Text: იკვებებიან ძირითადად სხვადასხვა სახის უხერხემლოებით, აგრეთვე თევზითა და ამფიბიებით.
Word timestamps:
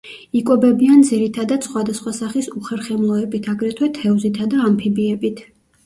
იკვებებიან 0.37 1.03
ძირითადად 1.09 1.67
სხვადასხვა 1.67 2.15
სახის 2.21 2.49
უხერხემლოებით, 2.63 3.53
აგრეთვე 3.55 3.95
თევზითა 4.03 4.53
და 4.57 4.69
ამფიბიებით. 4.73 5.51